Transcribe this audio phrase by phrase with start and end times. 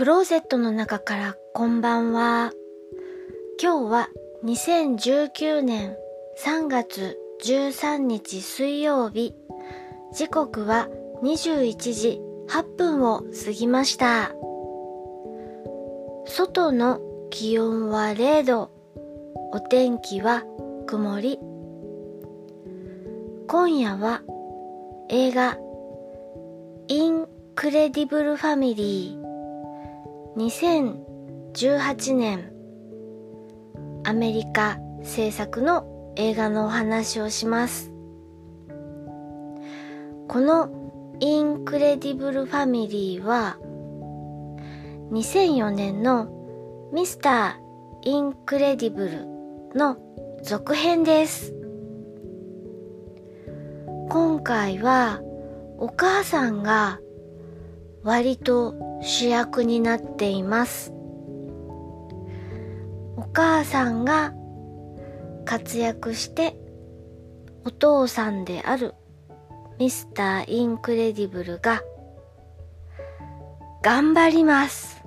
[0.00, 2.52] クローゼットの中からこんばんは。
[3.62, 4.08] 今日は
[4.44, 5.94] 2019年
[6.42, 9.34] 3月13日水曜日。
[10.14, 10.88] 時刻は
[11.22, 14.32] 21時8分を過ぎました。
[16.24, 16.98] 外の
[17.28, 18.70] 気温は0度。
[19.52, 20.44] お天気は
[20.86, 21.38] 曇り。
[23.48, 24.22] 今夜は
[25.10, 25.58] 映画
[26.88, 29.19] インクレディブルファミリー
[30.40, 32.50] 2018年
[34.04, 37.92] アメリカ制作の映画のお話をします。
[40.28, 40.70] この
[41.20, 43.58] インクレディブルファミリーは
[45.12, 46.30] 2004年の
[46.94, 49.26] ミスターインクレディブル
[49.78, 49.98] の
[50.42, 51.52] 続編です。
[54.08, 55.20] 今回は
[55.76, 56.98] お母さんが
[58.02, 60.92] 割と主役になっています。
[63.16, 64.32] お母さんが
[65.44, 66.56] 活躍して
[67.64, 68.94] お父さんである
[69.78, 71.82] ミスターインクレディブルが
[73.82, 75.02] 頑張ります。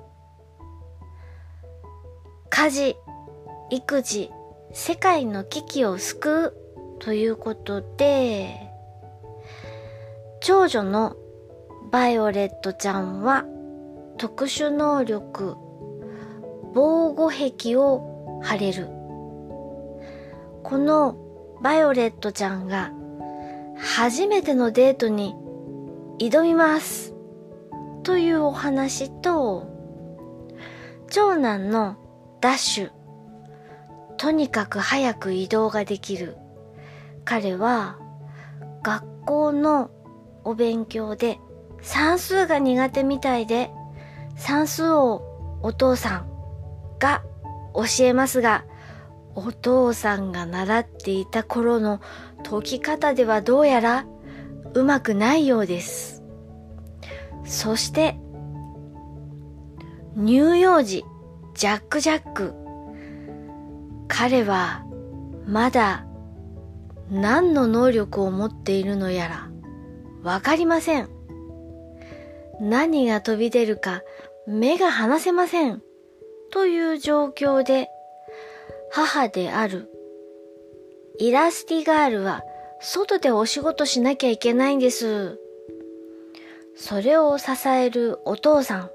[2.50, 2.96] 家事、
[3.70, 4.30] 育児、
[4.72, 6.54] 世界の危機を救う
[7.00, 8.70] ということで、
[10.40, 11.16] 長女の
[11.90, 13.44] バイオレットちゃんは
[14.18, 15.56] 特殊能力
[16.72, 18.88] 防護壁を張れる。
[20.62, 21.16] この
[21.60, 22.92] バイオレットちゃんが
[23.76, 25.34] 初めてのデートに
[26.18, 27.14] 挑みます
[28.02, 29.66] というお話と
[31.10, 31.96] 長男の
[32.40, 32.90] ダッシュ
[34.16, 36.36] とにかく早く移動ができる
[37.24, 37.98] 彼は
[38.82, 39.90] 学校の
[40.44, 41.38] お勉強で
[41.82, 43.70] 算数が苦手みたいで
[44.36, 45.22] 算数を
[45.62, 46.28] お父さん
[46.98, 47.22] が
[47.74, 48.64] 教えますが
[49.34, 52.00] お父さんが習っていた頃の
[52.48, 54.06] 解き方ではどうやら
[54.74, 56.22] うまくないようです。
[57.44, 58.16] そして
[60.16, 61.04] 乳幼児
[61.54, 62.54] ジャック・ジャック
[64.08, 64.84] 彼は
[65.46, 66.06] まだ
[67.10, 69.50] 何の能力を持っているのやら
[70.22, 71.08] わかりません。
[72.60, 74.02] 何が飛び出るか
[74.46, 75.82] 目が離せません。
[76.50, 77.88] という状況で、
[78.90, 79.90] 母である
[81.18, 82.42] イラスティガールは
[82.80, 85.40] 外でお仕事しなきゃいけないんです。
[86.76, 88.90] それを支えるお父さん。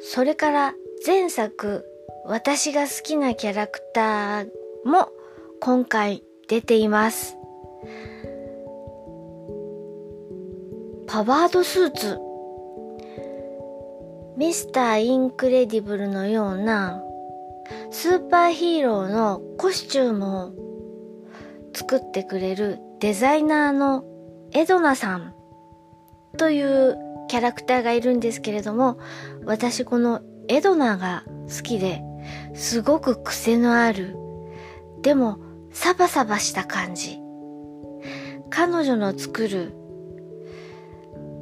[0.00, 0.74] それから
[1.06, 1.84] 前作
[2.24, 4.48] 私が好きなキャラクター
[4.84, 5.10] も
[5.60, 7.36] 今回出ています。
[11.06, 12.18] パワードスーツ
[14.38, 17.02] ミスター・インクレディブルのような
[17.90, 20.52] スーパーヒーローのコスチュームを
[21.74, 24.04] 作ってくれるデザイナーの
[24.52, 25.34] エドナさん
[26.36, 26.96] という
[27.28, 29.00] キャラクターがいるんですけれども
[29.44, 32.00] 私このエドナが好きで
[32.54, 34.16] すごく癖のある。
[35.02, 35.40] でも
[35.72, 37.18] サバサバした感じ。
[38.50, 39.77] 彼女の作る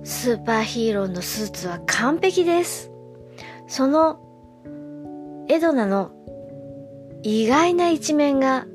[0.06, 2.92] スーパーヒーローのスーツは完璧です。
[3.66, 4.20] その
[5.48, 6.12] エドナの
[7.24, 8.66] 意外な一面が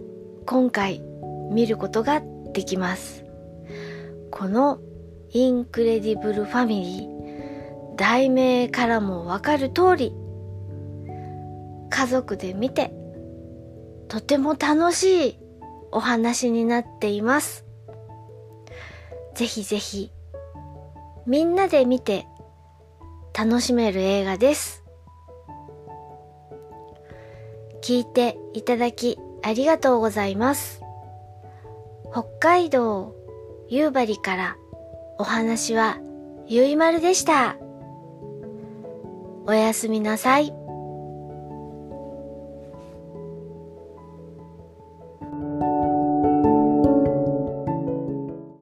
[0.46, 1.02] 今回
[1.50, 2.22] 見ることが
[2.52, 3.24] できます。
[4.30, 4.81] この
[5.30, 10.13] インクレディブルファミリー題名からもわかる通り
[11.90, 12.94] 家族で見て
[14.09, 15.40] とても楽しい
[15.94, 17.66] お話になっています。
[19.34, 20.12] ぜひぜひ
[21.26, 22.26] みんなで見て
[23.38, 24.84] 楽しめる映画です。
[27.82, 30.81] 聞いていただきありがとうございます。
[32.12, 33.16] 北海道
[33.69, 34.57] 夕張から
[35.18, 35.98] お話は
[36.48, 37.57] ゆいまるでした。
[39.45, 40.61] おやすみなさい。